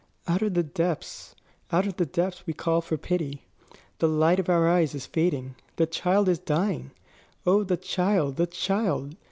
[0.27, 1.35] "Out of the depths
[1.71, 3.45] out of the depths we call for pity.
[3.99, 6.89] The light of our eyes is fading the child is dying.
[7.45, 9.15] Oh, the child, the child!